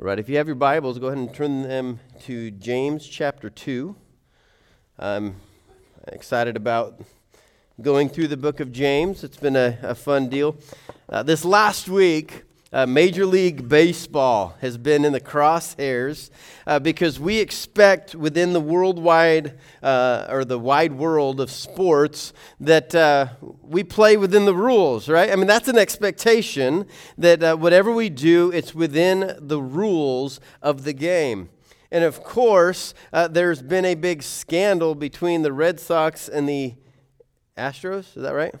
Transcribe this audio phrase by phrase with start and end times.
[0.00, 3.50] All right, if you have your Bibles, go ahead and turn them to James chapter
[3.50, 3.94] 2.
[4.98, 5.36] I'm
[6.08, 7.02] excited about
[7.82, 9.22] going through the book of James.
[9.22, 10.56] It's been a, a fun deal.
[11.06, 16.30] Uh, this last week, uh, Major League Baseball has been in the crosshairs
[16.66, 22.94] uh, because we expect within the worldwide uh, or the wide world of sports that
[22.94, 23.26] uh,
[23.60, 25.30] we play within the rules, right?
[25.30, 26.86] I mean, that's an expectation
[27.18, 31.48] that uh, whatever we do, it's within the rules of the game.
[31.90, 36.74] And of course, uh, there's been a big scandal between the Red Sox and the
[37.58, 38.16] Astros.
[38.16, 38.54] Is that right?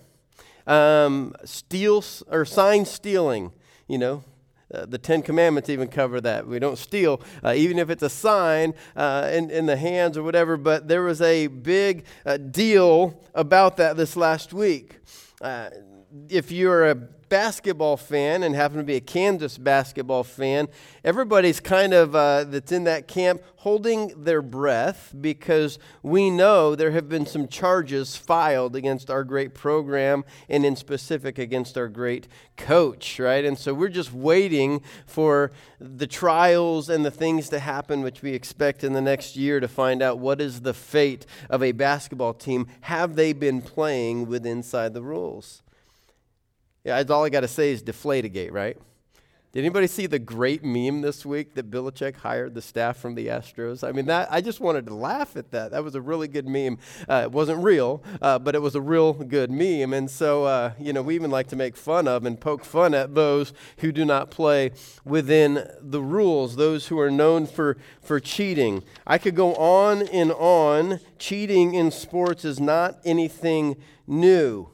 [0.66, 3.52] Um, steal or sign stealing.
[3.90, 4.24] You know,
[4.72, 6.46] uh, the Ten Commandments even cover that.
[6.46, 10.22] We don't steal, uh, even if it's a sign uh, in, in the hands or
[10.22, 10.56] whatever.
[10.56, 15.00] But there was a big uh, deal about that this last week.
[16.28, 16.94] If you're a
[17.30, 20.68] basketball fan and happen to be a Kansas basketball fan,
[21.04, 26.90] everybody's kind of uh, that's in that camp holding their breath because we know there
[26.90, 32.26] have been some charges filed against our great program and in specific against our great
[32.56, 33.44] coach, right?
[33.44, 38.32] And so we're just waiting for the trials and the things to happen which we
[38.32, 42.34] expect in the next year to find out what is the fate of a basketball
[42.34, 42.66] team.
[42.82, 45.62] Have they been playing with inside the rules?
[46.84, 48.76] Yeah, that's all I got to say is Deflategate, right?
[49.52, 53.26] Did anybody see the great meme this week that Belichick hired the staff from the
[53.26, 53.86] Astros?
[53.86, 55.72] I mean, that I just wanted to laugh at that.
[55.72, 56.78] That was a really good meme.
[57.08, 59.92] Uh, it wasn't real, uh, but it was a real good meme.
[59.92, 62.94] And so, uh, you know, we even like to make fun of and poke fun
[62.94, 64.70] at those who do not play
[65.04, 68.84] within the rules, those who are known for, for cheating.
[69.04, 71.00] I could go on and on.
[71.18, 74.70] Cheating in sports is not anything new.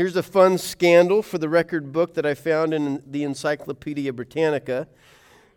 [0.00, 4.88] Here's a fun scandal for the record book that I found in the Encyclopedia Britannica.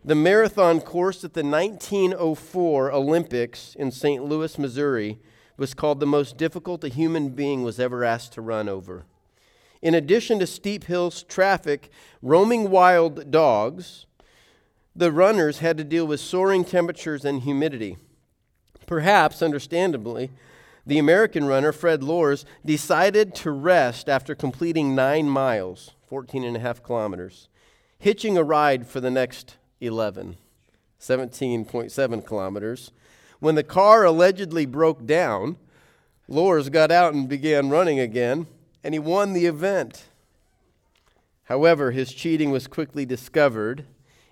[0.04, 4.22] The marathon course at the 1904 Olympics in St.
[4.22, 5.18] Louis, Missouri,
[5.56, 9.06] was called the most difficult a human being was ever asked to run over.
[9.80, 11.88] In addition to steep hills, traffic,
[12.20, 14.04] roaming wild dogs,
[14.94, 17.96] the runners had to deal with soaring temperatures and humidity.
[18.86, 20.32] Perhaps, understandably,
[20.86, 26.60] the American runner, Fred Lorz, decided to rest after completing nine miles, 14 and a
[26.60, 27.48] half kilometers,
[27.98, 30.36] hitching a ride for the next 11,
[31.00, 32.92] 17.7 kilometers.
[33.40, 35.56] When the car allegedly broke down,
[36.28, 38.46] Lorz got out and began running again,
[38.82, 40.04] and he won the event.
[41.44, 43.86] However, his cheating was quickly discovered,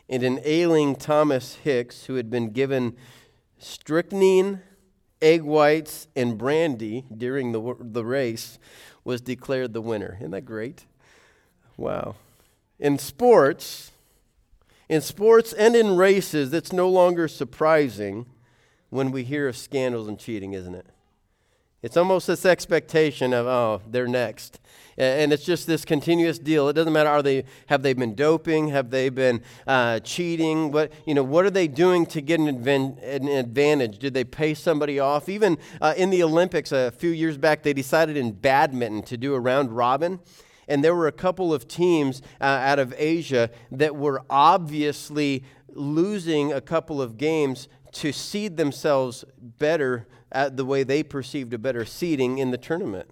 [0.09, 2.97] and an ailing Thomas Hicks, who had been given
[3.59, 4.63] strychnine
[5.23, 8.59] egg whites, and brandy during the, the race
[9.05, 10.17] was declared the winner.
[10.21, 10.85] Isn't that great?
[11.77, 12.17] Wow.
[12.79, 13.93] In sports,
[14.89, 18.27] in sports and in races, it's no longer surprising
[18.91, 20.87] when we hear of scandals and cheating, isn't it?
[21.83, 24.61] It's almost this expectation of, oh, they're next.
[24.97, 26.69] And it's just this continuous deal.
[26.69, 28.69] It doesn't matter, are they, have they been doping?
[28.69, 30.71] Have they been uh, cheating?
[30.71, 33.99] What, you know, what are they doing to get an, an advantage?
[33.99, 35.29] Did they pay somebody off?
[35.29, 39.35] Even uh, in the Olympics a few years back, they decided in badminton to do
[39.35, 40.21] a round robin.
[40.69, 46.53] And there were a couple of teams uh, out of Asia that were obviously losing
[46.53, 51.85] a couple of games to seed themselves better at the way they perceived a better
[51.85, 53.09] seeding in the tournament.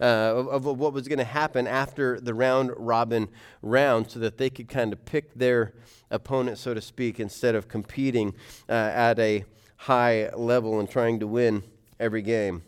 [0.00, 3.28] Uh, of, of, what was going to happen after the round robin
[3.60, 5.74] round so that they could kind of pick their
[6.10, 8.34] opponent, so to speak, instead of competing
[8.66, 9.44] uh, at a
[9.76, 11.62] high level and trying to win
[11.98, 12.62] every game.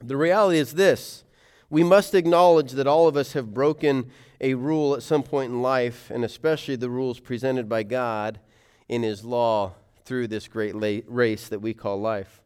[0.00, 1.24] The reality is this
[1.68, 5.62] we must acknowledge that all of us have broken a rule at some point in
[5.62, 8.40] life, and especially the rules presented by God
[8.88, 9.74] in His law
[10.04, 12.40] through this great la- race that we call life.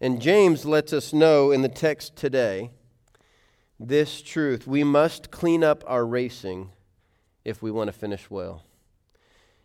[0.00, 2.70] And James lets us know in the text today
[3.80, 4.66] this truth.
[4.66, 6.70] We must clean up our racing
[7.44, 8.62] if we want to finish well.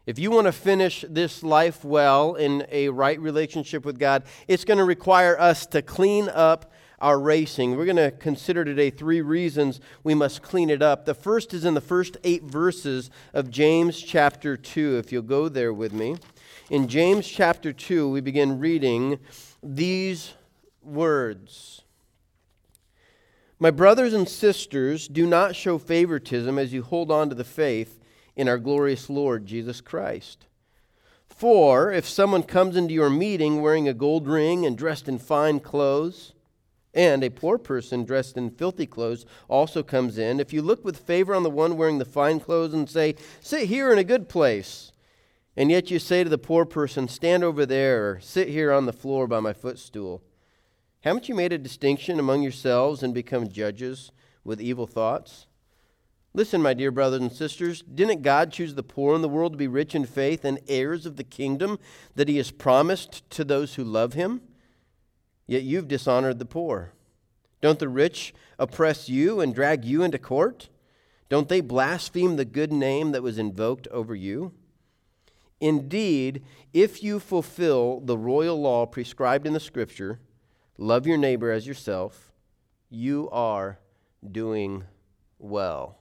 [0.05, 4.65] If you want to finish this life well in a right relationship with God, it's
[4.65, 7.75] going to require us to clean up our racing.
[7.75, 11.05] We're going to consider today three reasons we must clean it up.
[11.05, 14.97] The first is in the first eight verses of James chapter 2.
[14.97, 16.15] If you'll go there with me.
[16.69, 19.19] In James chapter 2, we begin reading
[19.63, 20.33] these
[20.81, 21.83] words
[23.59, 27.99] My brothers and sisters, do not show favoritism as you hold on to the faith
[28.35, 30.47] in our glorious Lord Jesus Christ.
[31.27, 35.59] For if someone comes into your meeting wearing a gold ring and dressed in fine
[35.59, 36.33] clothes,
[36.93, 40.97] and a poor person dressed in filthy clothes also comes in, if you look with
[40.97, 44.27] favor on the one wearing the fine clothes and say, Sit here in a good
[44.27, 44.91] place,
[45.57, 48.85] And yet you say to the poor person, Stand over there, or sit here on
[48.85, 50.23] the floor by my footstool.
[51.01, 54.11] Haven't you made a distinction among yourselves and become judges
[54.43, 55.47] with evil thoughts?
[56.33, 59.57] Listen, my dear brothers and sisters, didn't God choose the poor in the world to
[59.57, 61.77] be rich in faith and heirs of the kingdom
[62.15, 64.41] that he has promised to those who love him?
[65.45, 66.93] Yet you've dishonored the poor.
[67.59, 70.69] Don't the rich oppress you and drag you into court?
[71.27, 74.53] Don't they blaspheme the good name that was invoked over you?
[75.61, 76.43] Indeed,
[76.73, 80.19] if you fulfill the royal law prescribed in the scripture,
[80.77, 82.31] love your neighbor as yourself,
[82.89, 83.79] you are
[84.29, 84.83] doing
[85.37, 85.99] well.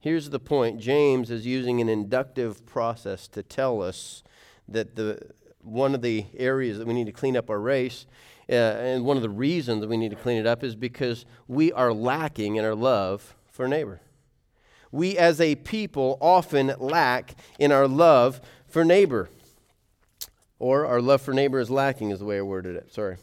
[0.00, 4.22] Here's the point James is using an inductive process to tell us
[4.68, 5.30] that the,
[5.62, 8.04] one of the areas that we need to clean up our race,
[8.50, 11.24] uh, and one of the reasons that we need to clean it up, is because
[11.46, 14.00] we are lacking in our love for neighbor.
[14.94, 19.28] We as a people often lack in our love for neighbor.
[20.60, 22.94] Or our love for neighbor is lacking, is the way I worded it.
[22.94, 23.16] Sorry.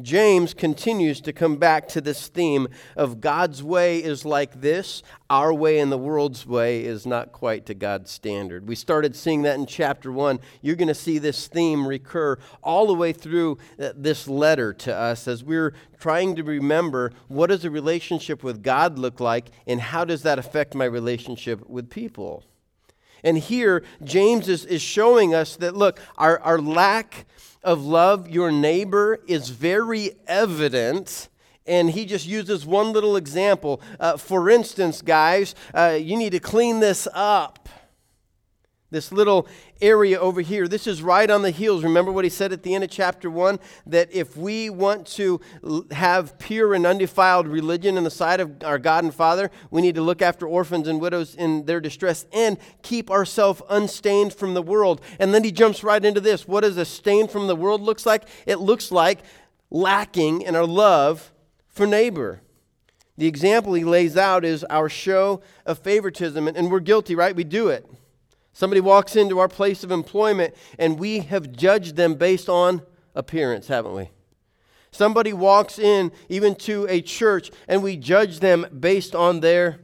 [0.00, 5.52] James continues to come back to this theme of God's way is like this, our
[5.52, 8.68] way and the world's way is not quite to God's standard.
[8.68, 10.40] We started seeing that in chapter 1.
[10.62, 14.94] You're going to see this theme recur all the way through uh, this letter to
[14.94, 19.80] us as we're trying to remember what does a relationship with God look like and
[19.80, 22.44] how does that affect my relationship with people.
[23.22, 27.26] And here, James is, is showing us that, look, our, our lack
[27.62, 31.28] of love your neighbor is very evident.
[31.66, 33.80] And he just uses one little example.
[34.00, 37.68] Uh, for instance, guys, uh, you need to clean this up.
[38.92, 39.46] This little
[39.80, 41.84] area over here, this is right on the heels.
[41.84, 43.60] Remember what he said at the end of chapter 1?
[43.86, 45.40] That if we want to
[45.92, 49.94] have pure and undefiled religion in the sight of our God and Father, we need
[49.94, 54.62] to look after orphans and widows in their distress and keep ourselves unstained from the
[54.62, 55.00] world.
[55.20, 56.48] And then he jumps right into this.
[56.48, 58.24] What does a stain from the world looks like?
[58.44, 59.20] It looks like
[59.70, 61.32] lacking in our love
[61.68, 62.40] for neighbor.
[63.16, 67.36] The example he lays out is our show of favoritism, and we're guilty, right?
[67.36, 67.88] We do it.
[68.60, 72.82] Somebody walks into our place of employment and we have judged them based on
[73.14, 74.10] appearance, haven't we?
[74.90, 79.80] Somebody walks in even to a church and we judge them based on their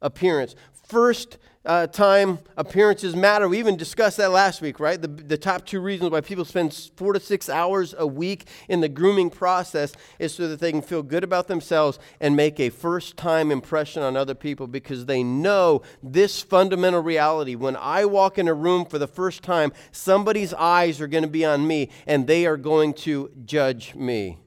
[0.00, 0.54] appearance.
[0.86, 1.36] First
[1.68, 3.46] uh, time appearances matter.
[3.46, 5.00] We even discussed that last week, right?
[5.00, 8.80] The, the top two reasons why people spend four to six hours a week in
[8.80, 12.70] the grooming process is so that they can feel good about themselves and make a
[12.70, 17.54] first time impression on other people because they know this fundamental reality.
[17.54, 21.28] When I walk in a room for the first time, somebody's eyes are going to
[21.28, 24.38] be on me and they are going to judge me.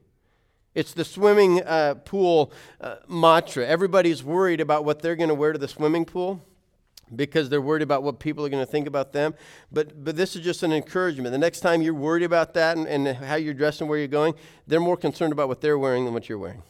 [0.73, 3.67] It's the swimming uh, pool uh, mantra.
[3.67, 6.47] Everybody's worried about what they're going to wear to the swimming pool
[7.15, 9.33] because they're worried about what people are going to think about them.
[9.71, 11.31] But, but this is just an encouragement.
[11.31, 14.07] The next time you're worried about that and, and how you're dressed and where you're
[14.07, 14.33] going,
[14.67, 16.63] they're more concerned about what they're wearing than what you're wearing.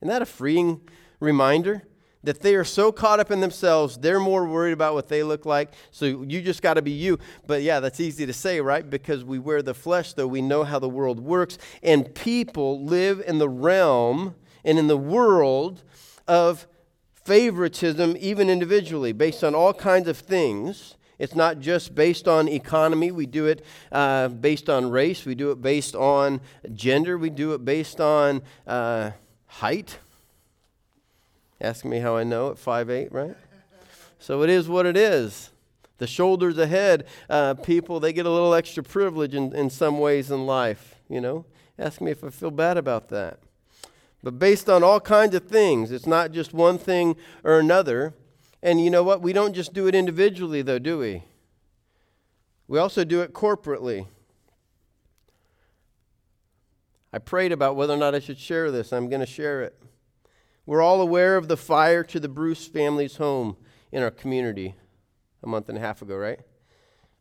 [0.00, 0.80] Isn't that a freeing
[1.20, 1.82] reminder?
[2.22, 5.44] That they are so caught up in themselves, they're more worried about what they look
[5.44, 5.74] like.
[5.90, 7.18] So you just got to be you.
[7.46, 8.88] But yeah, that's easy to say, right?
[8.88, 11.58] Because we wear the flesh, though we know how the world works.
[11.82, 15.84] And people live in the realm and in the world
[16.26, 16.66] of
[17.24, 20.96] favoritism, even individually, based on all kinds of things.
[21.18, 23.10] It's not just based on economy.
[23.10, 25.24] We do it uh, based on race.
[25.24, 26.40] We do it based on
[26.72, 27.16] gender.
[27.16, 29.12] We do it based on uh,
[29.46, 29.98] height.
[31.60, 33.36] Ask me how I know at 5'8, right?
[34.18, 35.50] So it is what it is.
[35.98, 40.30] The shoulders ahead, uh, people, they get a little extra privilege in, in some ways
[40.30, 41.44] in life, you know?
[41.78, 43.38] Ask me if I feel bad about that
[44.24, 45.92] but based on all kinds of things.
[45.92, 47.14] It's not just one thing
[47.44, 48.14] or another.
[48.62, 49.20] And you know what?
[49.20, 51.24] We don't just do it individually, though, do we?
[52.66, 54.06] We also do it corporately.
[57.12, 58.94] I prayed about whether or not I should share this.
[58.94, 59.78] I'm going to share it.
[60.64, 63.58] We're all aware of the fire to the Bruce family's home
[63.92, 64.74] in our community
[65.42, 66.40] a month and a half ago, right?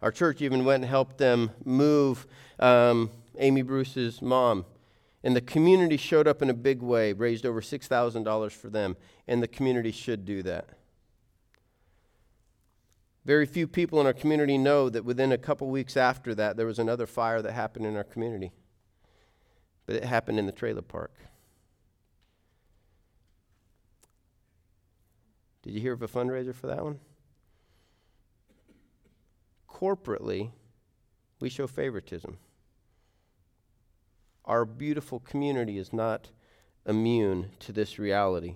[0.01, 2.25] Our church even went and helped them move
[2.61, 4.63] um, Amy Bruce's mom
[5.23, 9.41] and the community showed up in a big way, raised over $6,000 for them, and
[9.41, 10.69] the community should do that.
[13.23, 16.65] Very few people in our community know that within a couple weeks after that, there
[16.65, 18.51] was another fire that happened in our community.
[19.85, 21.13] But it happened in the trailer park.
[25.61, 26.99] Did you hear of a fundraiser for that one?
[29.69, 30.51] Corporately,
[31.39, 32.37] we show favoritism
[34.45, 36.29] our beautiful community is not
[36.85, 38.55] immune to this reality.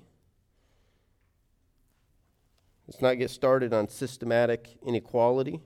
[2.87, 5.61] Let's not get started on systematic inequality.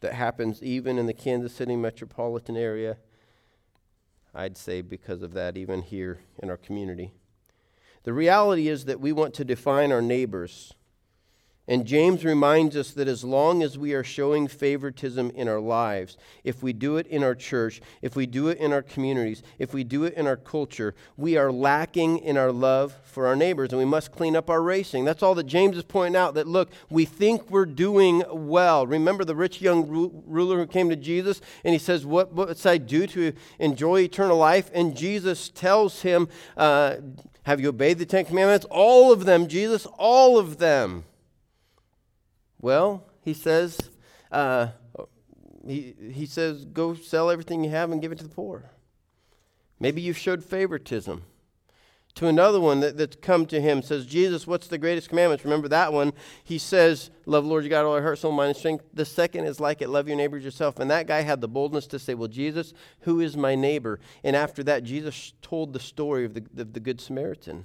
[0.00, 2.96] that happens even in the Kansas City metropolitan area.
[4.34, 7.12] I'd say because of that, even here in our community.
[8.02, 10.74] The reality is that we want to define our neighbors
[11.68, 16.16] and James reminds us that as long as we are showing favoritism in our lives,
[16.42, 19.72] if we do it in our church, if we do it in our communities, if
[19.72, 23.70] we do it in our culture, we are lacking in our love for our neighbors
[23.70, 25.04] and we must clean up our racing.
[25.04, 28.84] That's all that James is pointing out that look, we think we're doing well.
[28.84, 32.66] Remember the rich young ru- ruler who came to Jesus and he says, What must
[32.66, 34.68] I do to enjoy eternal life?
[34.74, 36.96] And Jesus tells him, uh,
[37.44, 38.66] Have you obeyed the Ten Commandments?
[38.68, 41.04] All of them, Jesus, all of them.
[42.62, 43.78] Well, he says,
[44.30, 44.68] uh,
[45.66, 48.70] he, he says, go sell everything you have and give it to the poor.
[49.78, 51.24] Maybe you've showed favoritism.
[52.16, 55.44] To another one that, that's come to him says, Jesus, what's the greatest commandments?
[55.44, 56.12] Remember that one.
[56.44, 58.84] He says, Love Lord your God, all our heart, soul, mind, and strength.
[58.92, 60.78] The second is like it, love your neighbors yourself.
[60.78, 63.98] And that guy had the boldness to say, Well, Jesus, who is my neighbor?
[64.22, 67.64] And after that, Jesus told the story of the, of the Good Samaritan.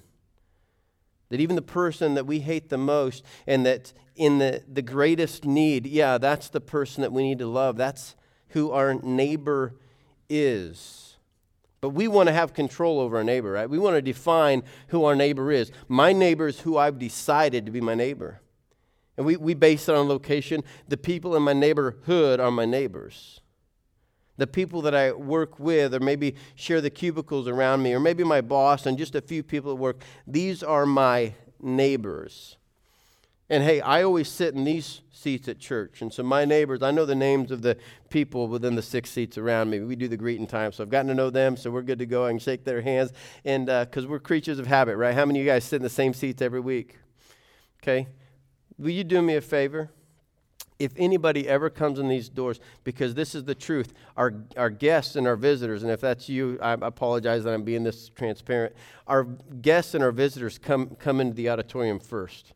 [1.29, 5.45] That even the person that we hate the most and that in the, the greatest
[5.45, 7.77] need, yeah, that's the person that we need to love.
[7.77, 8.15] That's
[8.49, 9.75] who our neighbor
[10.29, 11.17] is.
[11.81, 13.69] But we want to have control over our neighbor, right?
[13.69, 15.71] We want to define who our neighbor is.
[15.87, 18.41] My neighbor is who I've decided to be my neighbor.
[19.15, 20.63] And we, we base it on location.
[20.87, 23.41] The people in my neighborhood are my neighbors
[24.37, 28.23] the people that I work with, or maybe share the cubicles around me, or maybe
[28.23, 32.57] my boss and just a few people at work, these are my neighbors.
[33.49, 36.01] And hey, I always sit in these seats at church.
[36.01, 37.77] And so my neighbors, I know the names of the
[38.09, 39.79] people within the six seats around me.
[39.79, 40.73] We do the greeting time.
[40.73, 42.25] So I've gotten to know them, so we're good to go.
[42.25, 43.13] I can shake their hands.
[43.45, 45.15] And because uh, we're creatures of habit, right?
[45.15, 46.97] How many of you guys sit in the same seats every week?
[47.81, 48.07] Okay.
[48.77, 49.91] Will you do me a favor?
[50.79, 55.15] If anybody ever comes in these doors, because this is the truth, our, our guests
[55.15, 58.75] and our visitors, and if that's you, I apologize that I'm being this transparent.
[59.07, 62.53] Our guests and our visitors come, come into the auditorium first.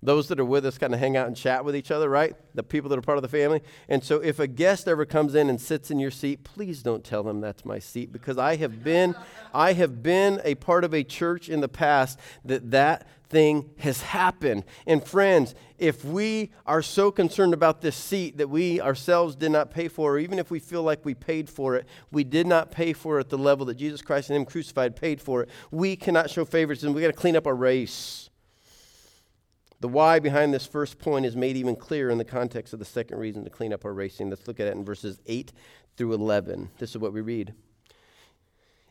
[0.00, 2.36] Those that are with us kind of hang out and chat with each other, right?
[2.54, 3.62] The people that are part of the family.
[3.88, 7.02] And so if a guest ever comes in and sits in your seat, please don't
[7.02, 9.16] tell them that's my seat because I have been
[9.52, 14.02] I have been a part of a church in the past that that thing has
[14.02, 14.64] happened.
[14.86, 19.70] And friends, if we are so concerned about this seat that we ourselves did not
[19.70, 22.70] pay for, or even if we feel like we paid for it, we did not
[22.70, 25.48] pay for it at the level that Jesus Christ and Him crucified paid for it,
[25.70, 26.92] we cannot show favoritism.
[26.94, 28.30] We got to clean up our race.
[29.80, 32.84] The why behind this first point is made even clearer in the context of the
[32.84, 34.28] second reason to clean up our racing.
[34.28, 35.52] Let's look at it in verses 8
[35.96, 36.70] through 11.
[36.78, 37.54] This is what we read.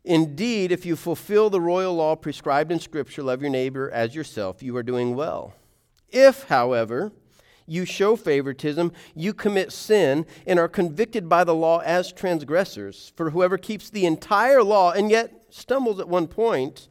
[0.06, 4.64] Indeed, if you fulfill the royal law prescribed in Scripture, love your neighbor as yourself,
[4.64, 5.54] you are doing well.
[6.10, 7.12] If, however,
[7.66, 13.12] you show favoritism, you commit sin, and are convicted by the law as transgressors.
[13.18, 16.88] For whoever keeps the entire law and yet stumbles at one point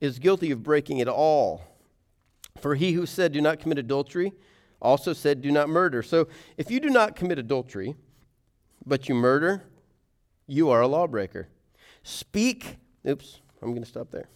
[0.00, 1.62] is guilty of breaking it all.
[2.60, 4.32] For he who said, Do not commit adultery,
[4.80, 6.02] also said, Do not murder.
[6.02, 7.96] So if you do not commit adultery,
[8.84, 9.62] but you murder,
[10.46, 11.48] you are a lawbreaker.
[12.02, 12.76] Speak.
[13.06, 14.28] Oops, I'm going to stop there.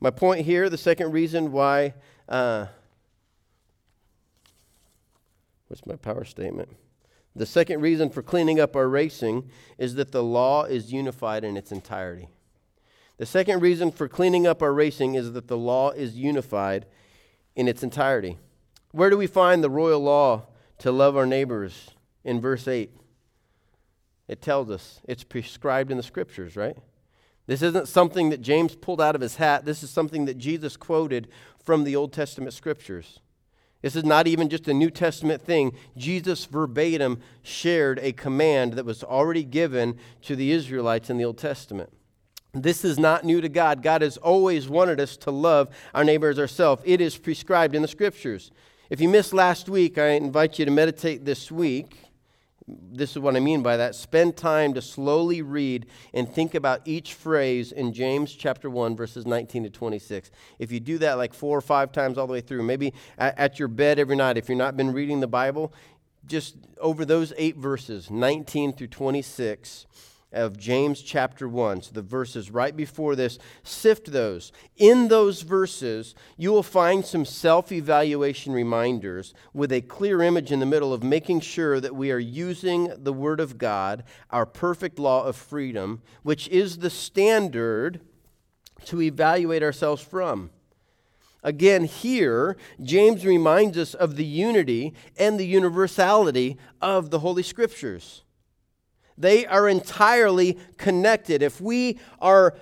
[0.00, 1.94] My point here, the second reason why.
[2.28, 2.66] Uh,
[5.68, 6.68] what's my power statement?
[7.34, 11.56] The second reason for cleaning up our racing is that the law is unified in
[11.56, 12.28] its entirety.
[13.22, 16.86] The second reason for cleaning up our racing is that the law is unified
[17.54, 18.36] in its entirety.
[18.90, 20.46] Where do we find the royal law
[20.78, 21.90] to love our neighbors
[22.24, 22.90] in verse 8?
[24.26, 26.76] It tells us it's prescribed in the scriptures, right?
[27.46, 29.64] This isn't something that James pulled out of his hat.
[29.64, 31.28] This is something that Jesus quoted
[31.64, 33.20] from the Old Testament scriptures.
[33.82, 35.76] This is not even just a New Testament thing.
[35.96, 41.38] Jesus verbatim shared a command that was already given to the Israelites in the Old
[41.38, 41.92] Testament.
[42.54, 43.82] This is not new to God.
[43.82, 46.82] God has always wanted us to love our neighbors as ourselves.
[46.84, 48.50] It is prescribed in the scriptures.
[48.90, 51.96] If you missed last week, I invite you to meditate this week
[52.66, 53.94] this is what I mean by that.
[53.94, 59.26] Spend time to slowly read and think about each phrase in James chapter 1, verses
[59.26, 60.30] 19 to 26.
[60.58, 63.58] If you do that like four or five times all the way through, maybe at
[63.58, 65.72] your bed every night, if you've not been reading the Bible,
[66.26, 69.86] just over those eight verses, 19 through 26,
[70.32, 74.52] of James chapter 1, so the verses right before this, sift those.
[74.76, 80.60] In those verses, you will find some self evaluation reminders with a clear image in
[80.60, 84.98] the middle of making sure that we are using the Word of God, our perfect
[84.98, 88.00] law of freedom, which is the standard
[88.86, 90.50] to evaluate ourselves from.
[91.42, 98.22] Again, here, James reminds us of the unity and the universality of the Holy Scriptures.
[99.22, 101.42] They are entirely connected.
[101.42, 102.56] If we are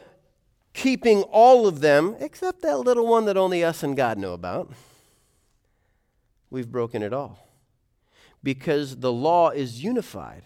[0.74, 4.70] keeping all of them, except that little one that only us and God know about,
[6.50, 7.48] we've broken it all.
[8.42, 10.42] Because the law is unified.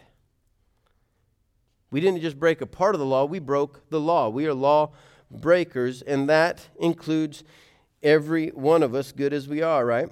[1.91, 4.29] We didn't just break a part of the law, we broke the law.
[4.29, 4.93] We are law
[5.33, 7.43] breakers, and that includes
[8.05, 10.09] every one of us, good as we are, right?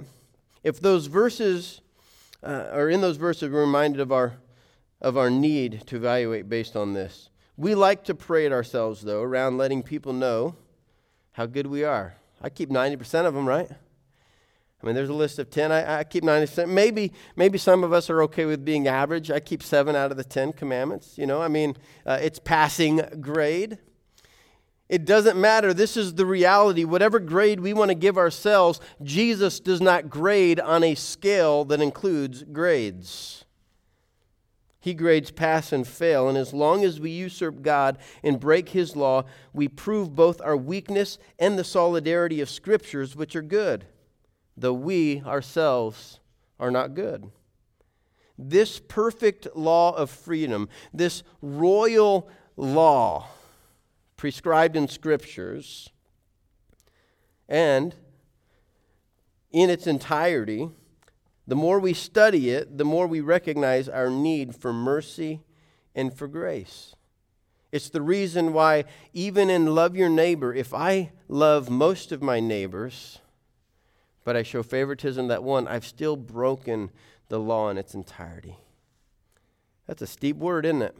[0.64, 1.80] If those verses,
[2.42, 4.34] uh, or in those verses, we're reminded of our,
[5.02, 7.28] of our need to evaluate based on this.
[7.56, 10.54] We like to parade ourselves, though, around letting people know
[11.32, 12.14] how good we are.
[12.40, 13.68] I keep 90% of them, right?
[13.70, 15.70] I mean, there's a list of 10.
[15.70, 16.68] I, I keep 90%.
[16.68, 19.30] Maybe, maybe some of us are okay with being average.
[19.30, 21.18] I keep seven out of the 10 commandments.
[21.18, 23.78] You know, I mean, uh, it's passing grade.
[24.88, 25.72] It doesn't matter.
[25.72, 26.84] This is the reality.
[26.84, 31.80] Whatever grade we want to give ourselves, Jesus does not grade on a scale that
[31.80, 33.44] includes grades.
[34.82, 38.96] He grades pass and fail, and as long as we usurp God and break His
[38.96, 39.22] law,
[39.52, 43.86] we prove both our weakness and the solidarity of Scriptures, which are good,
[44.56, 46.18] though we ourselves
[46.58, 47.30] are not good.
[48.36, 53.28] This perfect law of freedom, this royal law,
[54.16, 55.90] prescribed in scriptures
[57.48, 57.94] and
[59.52, 60.70] in its entirety,
[61.52, 65.42] the more we study it, the more we recognize our need for mercy
[65.94, 66.96] and for grace.
[67.70, 72.40] It's the reason why, even in love your neighbor, if I love most of my
[72.40, 73.18] neighbors,
[74.24, 76.90] but I show favoritism that one, I've still broken
[77.28, 78.56] the law in its entirety.
[79.86, 80.96] That's a steep word, isn't it?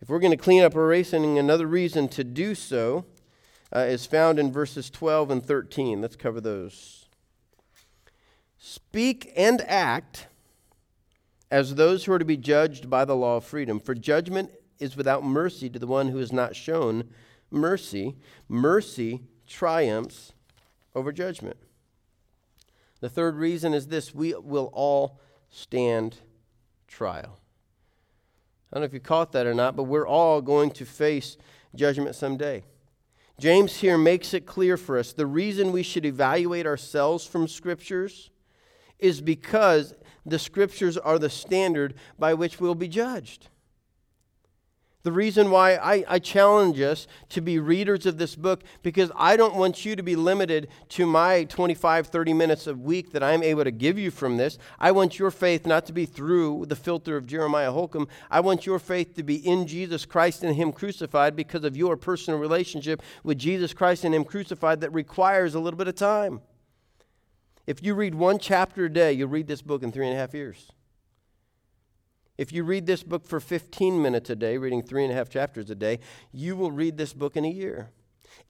[0.00, 3.04] If we're going to clean up our racing, another reason to do so
[3.70, 6.00] uh, is found in verses 12 and 13.
[6.00, 7.09] Let's cover those.
[8.62, 10.26] Speak and act
[11.50, 14.98] as those who are to be judged by the law of freedom, for judgment is
[14.98, 17.08] without mercy to the one who has not shown
[17.50, 18.16] mercy.
[18.48, 20.34] Mercy triumphs
[20.94, 21.56] over judgment.
[23.00, 25.18] The third reason is this we will all
[25.48, 26.18] stand
[26.86, 27.40] trial.
[28.70, 31.38] I don't know if you caught that or not, but we're all going to face
[31.74, 32.64] judgment someday.
[33.38, 38.28] James here makes it clear for us the reason we should evaluate ourselves from scriptures
[39.00, 39.94] is because
[40.26, 43.48] the scriptures are the standard by which we'll be judged.
[45.02, 49.34] The reason why I, I, challenge us to be readers of this book, because I
[49.38, 53.42] don't want you to be limited to my 25, 30 minutes a week that I'm
[53.42, 54.58] able to give you from this.
[54.78, 58.08] I want your faith not to be through the filter of Jeremiah Holcomb.
[58.30, 61.96] I want your faith to be in Jesus Christ and Him crucified because of your
[61.96, 66.42] personal relationship with Jesus Christ and Him crucified that requires a little bit of time.
[67.70, 70.18] If you read one chapter a day, you'll read this book in three and a
[70.18, 70.72] half years.
[72.36, 75.28] If you read this book for 15 minutes a day, reading three and a half
[75.28, 76.00] chapters a day,
[76.32, 77.90] you will read this book in a year.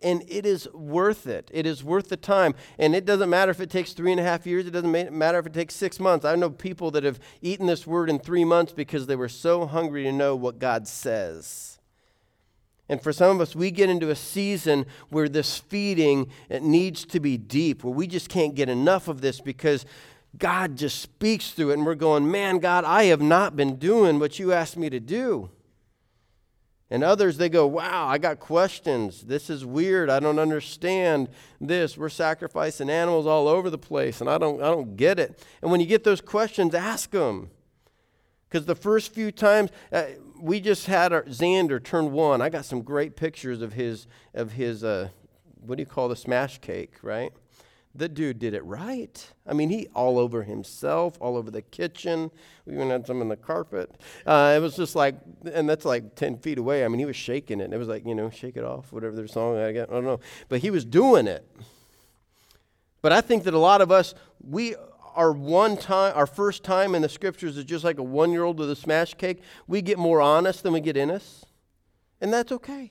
[0.01, 1.51] And it is worth it.
[1.53, 2.55] It is worth the time.
[2.79, 4.67] And it doesn't matter if it takes three and a half years.
[4.67, 6.25] It doesn't matter if it takes six months.
[6.25, 9.67] I know people that have eaten this word in three months because they were so
[9.67, 11.79] hungry to know what God says.
[12.91, 17.05] And for some of us, we get into a season where this feeding it needs
[17.05, 19.87] to be deep, where we just can't get enough of this because
[20.37, 24.19] God just speaks through it, and we're going, Man, God, I have not been doing
[24.19, 25.51] what you asked me to do.
[26.91, 29.23] And others, they go, Wow, I got questions.
[29.23, 30.11] This is weird.
[30.11, 31.29] I don't understand
[31.61, 31.97] this.
[31.97, 35.41] We're sacrificing animals all over the place, and I don't, I don't get it.
[35.63, 37.51] And when you get those questions, ask them.
[38.49, 40.07] Because the first few times, uh,
[40.41, 42.41] we just had our Xander turn one.
[42.41, 45.09] I got some great pictures of his, of his uh,
[45.61, 47.33] what do you call the smash cake, right?
[47.95, 49.33] the dude did it right.
[49.47, 52.31] I mean, he all over himself, all over the kitchen.
[52.65, 53.91] We even had some in the carpet.
[54.25, 55.17] Uh, it was just like,
[55.53, 56.85] and that's like 10 feet away.
[56.85, 57.73] I mean, he was shaking it.
[57.73, 59.91] It was like, you know, shake it off, whatever their song I get.
[59.91, 60.21] I don't know.
[60.49, 61.45] But he was doing it.
[63.03, 64.77] But I think that a lot of us, we
[65.15, 68.45] our one time, our first time in the scriptures is just like a one year
[68.45, 69.43] old with a smash cake.
[69.67, 71.45] We get more honest than we get in us.
[72.21, 72.91] And that's okay.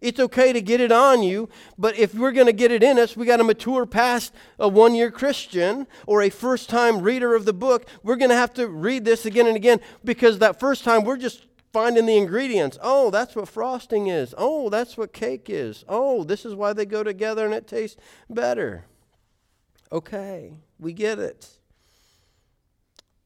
[0.00, 3.00] It's okay to get it on you, but if we're going to get it in
[3.00, 7.34] us, we got to mature past a one year Christian or a first time reader
[7.34, 7.88] of the book.
[8.04, 11.16] We're going to have to read this again and again because that first time we're
[11.16, 12.78] just finding the ingredients.
[12.80, 14.34] Oh, that's what frosting is.
[14.38, 15.84] Oh, that's what cake is.
[15.88, 18.84] Oh, this is why they go together and it tastes better.
[19.90, 21.48] Okay, we get it.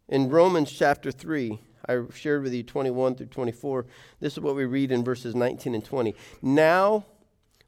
[0.09, 3.87] In Romans chapter 3, I shared with you 21 through 24.
[4.21, 6.15] This is what we read in verses 19 and 20.
[6.41, 7.07] Now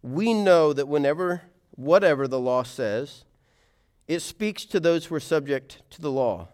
[0.02, 1.42] we know that whenever
[1.76, 3.24] whatever the law says,
[4.06, 6.48] it speaks to those who are subject to the law,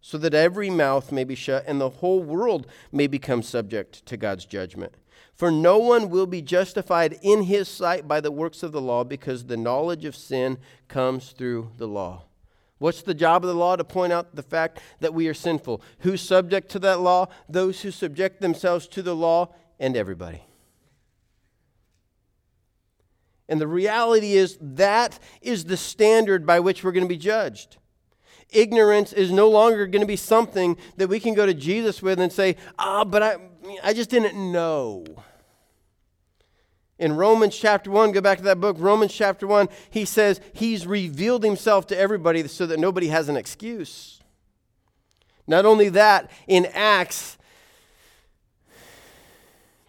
[0.00, 4.16] so that every mouth may be shut and the whole world may become subject to
[4.16, 4.94] God's judgment.
[5.34, 9.04] For no one will be justified in his sight by the works of the law,
[9.04, 12.24] because the knowledge of sin comes through the law.
[12.82, 13.76] What's the job of the law?
[13.76, 15.82] To point out the fact that we are sinful.
[16.00, 17.28] Who's subject to that law?
[17.48, 20.42] Those who subject themselves to the law and everybody.
[23.48, 27.76] And the reality is that is the standard by which we're going to be judged.
[28.50, 32.18] Ignorance is no longer going to be something that we can go to Jesus with
[32.18, 33.36] and say, ah, but I,
[33.84, 35.04] I just didn't know.
[36.98, 40.86] In Romans chapter 1, go back to that book, Romans chapter 1, he says he's
[40.86, 44.20] revealed himself to everybody so that nobody has an excuse.
[45.46, 47.38] Not only that, in Acts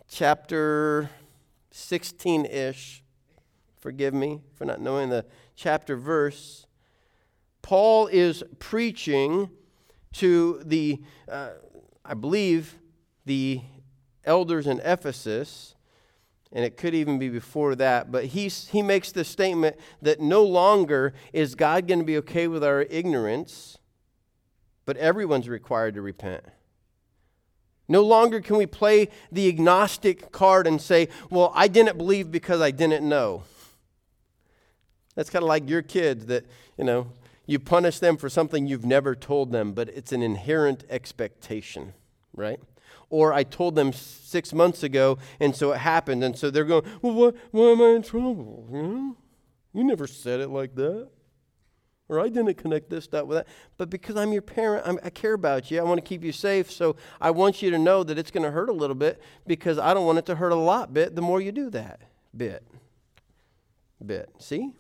[0.10, 1.10] chapter
[1.72, 3.04] 16 ish,
[3.80, 6.66] forgive me for not knowing the chapter verse,
[7.62, 9.50] Paul is preaching
[10.14, 11.52] to the, uh,
[12.04, 12.78] I believe,
[13.26, 13.62] the
[14.26, 15.73] elders in Ephesus,
[16.54, 20.44] and it could even be before that, but he's, he makes the statement that no
[20.44, 23.80] longer is God going to be okay with our ignorance,
[24.86, 26.44] but everyone's required to repent.
[27.88, 32.62] No longer can we play the agnostic card and say, well, I didn't believe because
[32.62, 33.44] I didn't know.
[35.16, 36.46] That's kind of like your kids that,
[36.78, 37.08] you know,
[37.46, 41.94] you punish them for something you've never told them, but it's an inherent expectation,
[42.34, 42.60] right?
[43.14, 46.84] Or I told them six months ago, and so it happened, and so they're going,
[47.04, 48.68] well, why, why am I in trouble?
[48.72, 49.18] You, know?
[49.72, 51.10] you never said it like that.
[52.10, 53.48] Or I didn't connect this, that, with that.
[53.78, 55.80] But because I'm your parent, I'm, I care about you.
[55.80, 56.72] I want to keep you safe.
[56.72, 59.78] So I want you to know that it's going to hurt a little bit because
[59.78, 62.02] I don't want it to hurt a lot bit the more you do that
[62.36, 62.66] bit.
[64.04, 64.32] Bit.
[64.40, 64.74] See?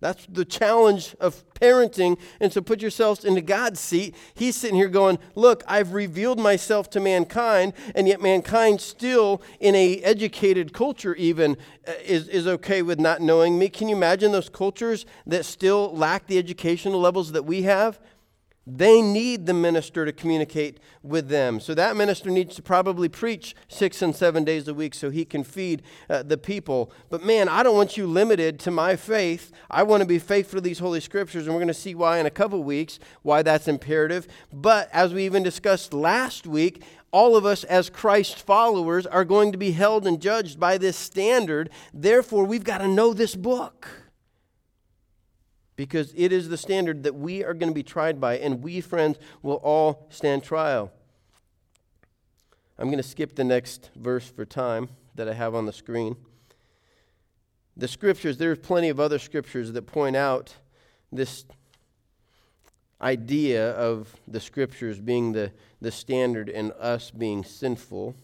[0.00, 2.18] That's the challenge of parenting.
[2.38, 4.14] And so put yourselves into God's seat.
[4.34, 9.74] He's sitting here going, Look, I've revealed myself to mankind, and yet mankind still, in
[9.74, 11.56] a educated culture even,
[11.86, 13.68] uh, is, is okay with not knowing me.
[13.68, 17.98] Can you imagine those cultures that still lack the educational levels that we have?
[18.70, 21.58] They need the minister to communicate with them.
[21.58, 25.24] So that minister needs to probably preach six and seven days a week so he
[25.24, 26.92] can feed uh, the people.
[27.08, 29.52] But man, I don't want you limited to my faith.
[29.70, 32.18] I want to be faithful to these Holy Scriptures, and we're going to see why
[32.18, 34.28] in a couple weeks, why that's imperative.
[34.52, 39.50] But as we even discussed last week, all of us as Christ followers are going
[39.52, 41.70] to be held and judged by this standard.
[41.94, 43.88] Therefore, we've got to know this book
[45.78, 48.80] because it is the standard that we are going to be tried by, and we,
[48.80, 50.90] friends, will all stand trial.
[52.76, 56.16] I'm going to skip the next verse for time that I have on the screen.
[57.76, 60.56] The scriptures, there's plenty of other scriptures that point out
[61.12, 61.44] this
[63.00, 68.16] idea of the scriptures being the, the standard and us being sinful.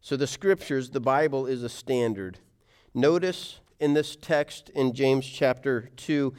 [0.00, 2.38] So, the scriptures, the Bible is a standard.
[2.94, 6.32] Notice in this text in James chapter 2,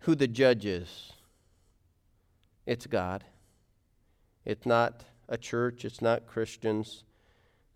[0.00, 1.12] who the judge is.
[2.66, 3.24] It's God.
[4.44, 7.04] It's not a church, it's not Christians.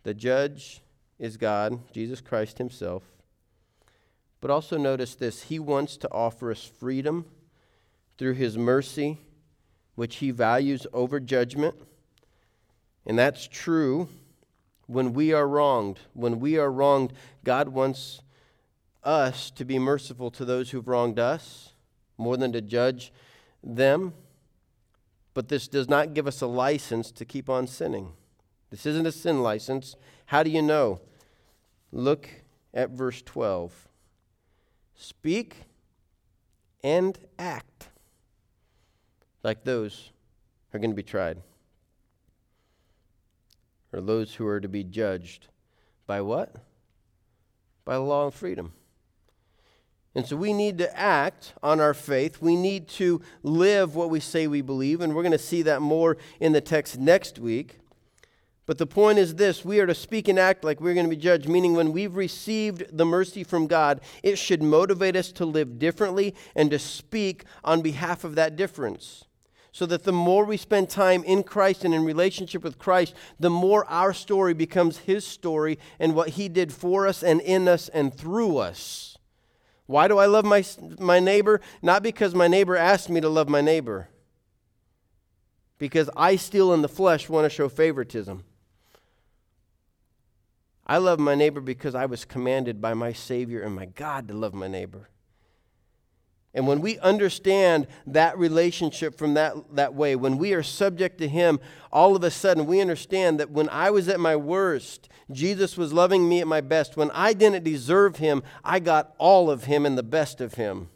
[0.05, 0.81] The judge
[1.19, 3.03] is God, Jesus Christ Himself.
[4.41, 7.27] But also notice this He wants to offer us freedom
[8.19, 9.19] through His mercy,
[9.95, 11.75] which He values over judgment.
[13.05, 14.09] And that's true
[14.87, 16.01] when we are wronged.
[16.15, 17.13] When we are wronged,
[17.45, 18.23] God wants
[19.05, 21.72] us to be merciful to those who've wronged us
[22.23, 23.13] more than to judge
[23.63, 24.15] them.
[25.35, 28.13] But this does not give us a license to keep on sinning.
[28.71, 29.97] This isn't a sin license.
[30.27, 31.01] How do you know?
[31.91, 32.29] Look
[32.73, 33.89] at verse 12.
[34.95, 35.57] Speak
[36.83, 37.89] and act
[39.43, 40.11] like those
[40.71, 41.39] who are going to be tried,
[43.93, 45.49] or those who are to be judged
[46.07, 46.57] by what?
[47.85, 48.73] By the law of freedom.
[50.15, 52.43] And so we need to act on our faith.
[52.43, 55.01] We need to live what we say we believe.
[55.01, 57.79] And we're going to see that more in the text next week.
[58.65, 61.15] But the point is this we are to speak and act like we're going to
[61.15, 65.45] be judged, meaning when we've received the mercy from God, it should motivate us to
[65.45, 69.25] live differently and to speak on behalf of that difference.
[69.73, 73.51] So that the more we spend time in Christ and in relationship with Christ, the
[73.51, 77.89] more our story becomes His story and what He did for us and in us
[77.89, 79.12] and through us.
[79.93, 80.65] Why do I love my,
[80.99, 81.61] my neighbor?
[81.83, 84.09] Not because my neighbor asked me to love my neighbor,
[85.79, 88.45] because I still in the flesh want to show favoritism.
[90.87, 94.35] I love my neighbor because I was commanded by my Savior and my God to
[94.35, 95.11] love my neighbor.
[96.55, 101.29] And when we understand that relationship from that, that way, when we are subject to
[101.29, 101.59] Him,
[101.91, 105.95] all of a sudden we understand that when I was at my worst, Jesus was
[105.95, 106.97] loving me at my best.
[106.97, 110.91] When I didn't deserve Him, I got all of Him and the best of Him.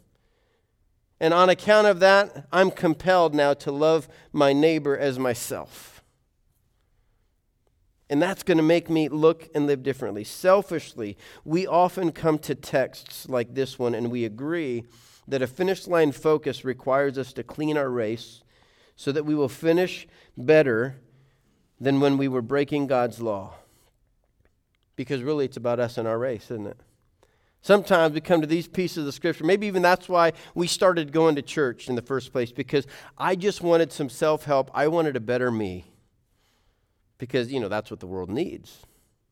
[1.18, 6.02] And on account of that, I'm compelled now to love my neighbor as myself.
[8.10, 10.22] And that's going to make me look and live differently.
[10.22, 14.84] Selfishly, we often come to texts like this one and we agree
[15.28, 18.42] that a finish line focus requires us to clean our race
[18.94, 20.96] so that we will finish better
[21.80, 23.54] than when we were breaking God's law.
[24.94, 26.80] Because really, it's about us and our race, isn't it?
[27.60, 29.44] Sometimes we come to these pieces of scripture.
[29.44, 32.86] Maybe even that's why we started going to church in the first place, because
[33.18, 34.70] I just wanted some self help.
[34.72, 35.84] I wanted a better me.
[37.18, 38.82] Because, you know, that's what the world needs,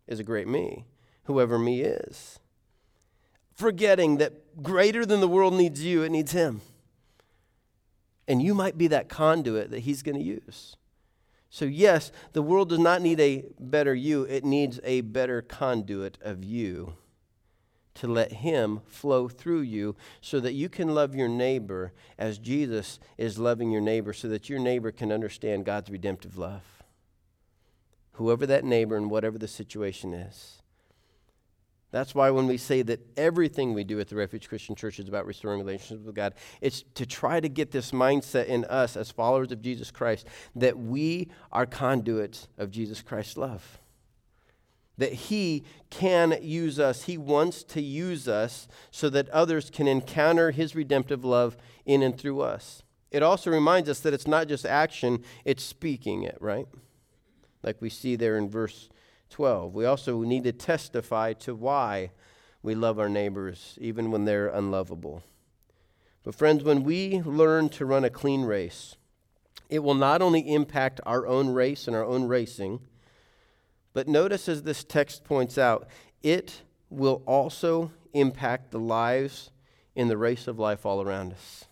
[0.07, 0.87] is a great me,
[1.25, 2.41] whoever me is
[3.55, 6.61] forgetting that greater than the world needs you, it needs Him.
[8.27, 10.77] And you might be that conduit that He's going to use.
[11.51, 16.19] So, yes, the world does not need a better you, it needs a better conduit
[16.21, 16.95] of you
[17.95, 22.99] to let Him flow through you so that you can love your neighbor as Jesus
[23.17, 26.83] is loving your neighbor, so that your neighbor can understand God's redemptive love.
[28.13, 30.61] Whoever that neighbor and whatever the situation is.
[31.95, 35.07] That's why when we say that everything we do at the Refuge Christian Church is
[35.07, 39.13] about restoring relationships with God, it's to try to get this mindset in us as
[39.13, 40.27] followers of Jesus Christ
[40.57, 43.79] that we are conduits of Jesus Christ's love.
[44.99, 47.05] That He can use us.
[47.05, 52.19] He wants to use us so that others can encounter His redemptive love in and
[52.19, 52.83] through us.
[53.13, 56.67] It also reminds us that it's not just action, it's speaking it, right?
[57.63, 58.89] Like we see there in verse
[59.31, 59.75] 12.
[59.75, 62.11] We also need to testify to why
[62.63, 65.23] we love our neighbors, even when they're unlovable.
[66.23, 68.97] But, friends, when we learn to run a clean race,
[69.69, 72.81] it will not only impact our own race and our own racing,
[73.93, 75.87] but notice as this text points out,
[76.23, 79.51] it will also impact the lives
[79.95, 81.67] in the race of life all around us.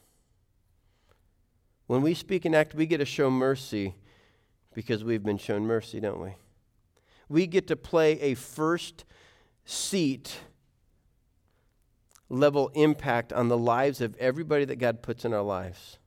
[1.87, 3.95] When we speak and act, we get to show mercy
[4.75, 6.35] because we've been shown mercy, don't we?
[7.29, 9.05] We get to play a first
[9.65, 10.37] seat
[12.29, 15.99] level impact on the lives of everybody that God puts in our lives.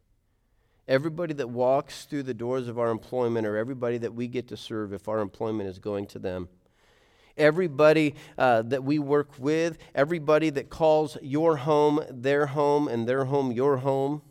[0.88, 4.58] Everybody that walks through the doors of our employment, or everybody that we get to
[4.58, 6.48] serve if our employment is going to them.
[7.38, 13.26] Everybody uh, that we work with, everybody that calls your home their home and their
[13.26, 14.22] home your home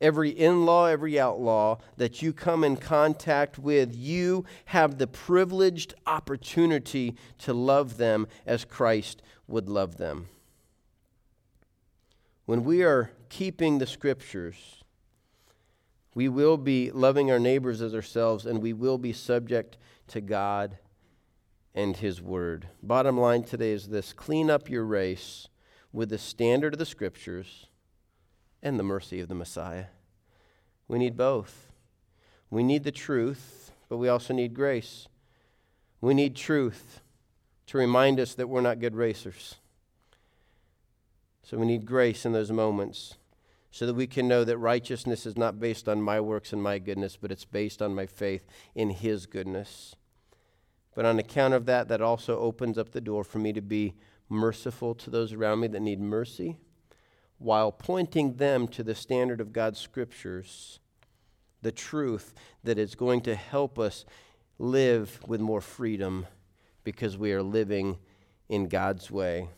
[0.00, 5.94] every in law, every outlaw that you come in contact with, you have the privileged
[6.06, 10.28] opportunity to love them as Christ would love them.
[12.46, 14.82] When we are keeping the scriptures,
[16.14, 19.76] we will be loving our neighbors as ourselves, and we will be subject
[20.08, 20.78] to God
[21.74, 22.68] and His Word.
[22.82, 25.48] Bottom line today is this clean up your race
[25.92, 27.66] with the standard of the scriptures
[28.62, 29.86] and the mercy of the Messiah.
[30.88, 31.72] We need both.
[32.50, 35.08] We need the truth, but we also need grace.
[36.00, 37.00] We need truth
[37.66, 39.56] to remind us that we're not good racers.
[41.42, 43.16] So we need grace in those moments
[43.70, 46.78] so that we can know that righteousness is not based on my works and my
[46.78, 48.44] goodness, but it's based on my faith
[48.74, 49.94] in His goodness.
[50.94, 53.94] But on account of that, that also opens up the door for me to be
[54.28, 56.56] merciful to those around me that need mercy
[57.40, 60.78] while pointing them to the standard of God's scriptures,
[61.62, 64.04] the truth that is going to help us
[64.58, 66.26] live with more freedom
[66.84, 67.96] because we are living
[68.50, 69.48] in God's way,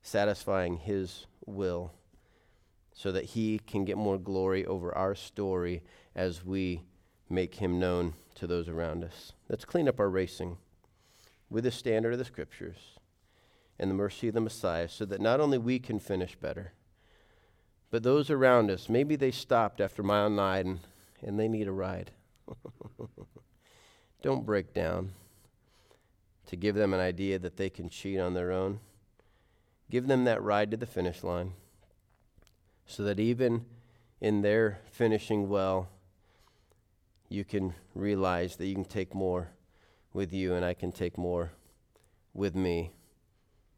[0.00, 1.92] satisfying His will,
[2.92, 5.82] so that He can get more glory over our story
[6.14, 6.82] as we
[7.28, 9.32] make Him known to those around us.
[9.48, 10.56] Let's clean up our racing
[11.50, 12.76] with the standard of the Scriptures
[13.76, 16.74] and the mercy of the Messiah so that not only we can finish better,
[17.90, 20.80] but those around us, maybe they stopped after mile nine
[21.22, 22.10] and, they need a ride.
[24.22, 25.12] Don't break down
[26.46, 28.80] to give them an idea that they can cheat on their own.
[29.90, 31.52] Give them that ride to the finish line
[32.86, 33.64] so that even
[34.20, 35.88] in their finishing well,
[37.28, 39.50] you can realize that you can take more
[40.12, 41.52] with you and I can take more
[42.34, 42.92] with me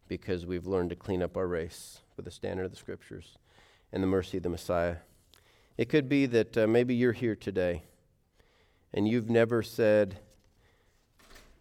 [0.08, 3.36] because we've learned to clean up our race with the standard of the scriptures
[3.92, 4.96] and the mercy of the Messiah.
[5.76, 7.82] It could be that uh, maybe you're here today
[8.92, 10.18] and you've never said,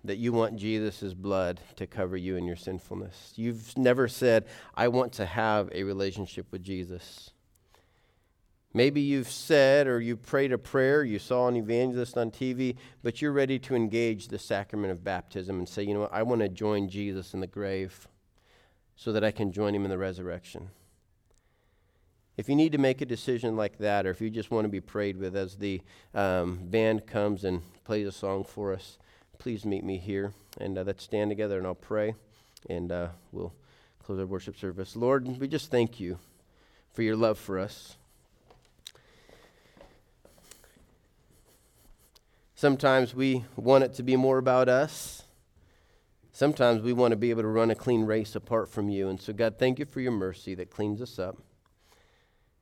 [0.03, 3.33] that you want Jesus' blood to cover you in your sinfulness.
[3.35, 7.31] You've never said, I want to have a relationship with Jesus.
[8.73, 13.21] Maybe you've said or you prayed a prayer, you saw an evangelist on TV, but
[13.21, 16.41] you're ready to engage the sacrament of baptism and say, you know what, I want
[16.41, 18.07] to join Jesus in the grave
[18.95, 20.69] so that I can join him in the resurrection.
[22.39, 24.69] If you need to make a decision like that, or if you just want to
[24.69, 25.81] be prayed with as the
[26.15, 28.97] um, band comes and plays a song for us,
[29.39, 30.31] please meet me here.
[30.57, 32.15] And uh, let's stand together and I'll pray,
[32.69, 33.51] and uh, we'll
[34.01, 34.95] close our worship service.
[34.95, 36.17] Lord, we just thank you
[36.93, 37.97] for your love for us.
[42.55, 45.23] Sometimes we want it to be more about us.
[46.31, 49.09] Sometimes we want to be able to run a clean race apart from you.
[49.09, 51.37] And so, God, thank you for your mercy that cleans us up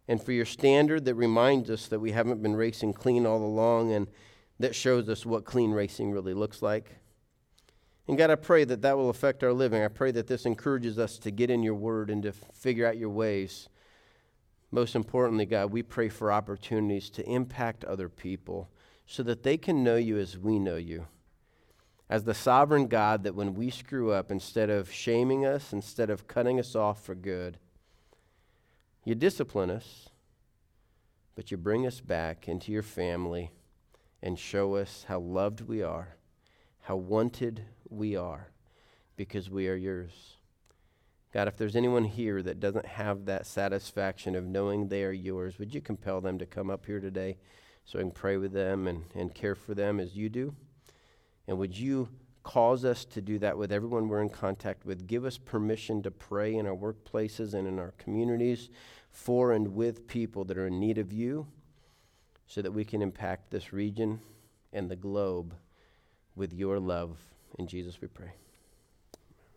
[0.07, 3.91] and for your standard that reminds us that we haven't been racing clean all along
[3.91, 4.07] and
[4.59, 6.95] that shows us what clean racing really looks like.
[8.07, 9.83] And God, I pray that that will affect our living.
[9.83, 12.97] I pray that this encourages us to get in your word and to figure out
[12.97, 13.67] your ways.
[14.71, 18.69] Most importantly, God, we pray for opportunities to impact other people
[19.05, 21.07] so that they can know you as we know you.
[22.09, 26.27] As the sovereign God, that when we screw up, instead of shaming us, instead of
[26.27, 27.57] cutting us off for good,
[29.07, 30.09] you discipline us,
[31.35, 33.51] but you bring us back into your family
[34.21, 36.17] and show us how loved we are,
[36.81, 38.49] how wanted we are,
[39.15, 40.37] because we are yours.
[41.33, 45.59] God, if there's anyone here that doesn't have that satisfaction of knowing they are yours,
[45.59, 47.37] would you compel them to come up here today?
[47.87, 50.53] so I can pray with them and, and care for them as you do.
[51.47, 52.09] And would you
[52.43, 55.07] cause us to do that with everyone we're in contact with?
[55.07, 58.69] Give us permission to pray in our workplaces and in our communities
[59.17, 61.47] for and with people that are in need of you
[62.45, 64.19] so that we can impact this region
[64.71, 65.55] and the globe
[66.35, 67.17] with your love.
[67.57, 68.31] In Jesus we pray.